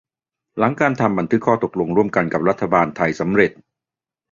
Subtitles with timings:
[0.57, 3.51] หลังการทำบันทึกข้อตกลงร่วมกันกับรัฐบาลไทยสำเร็จ